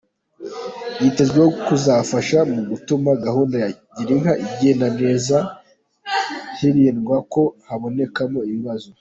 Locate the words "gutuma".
2.69-3.09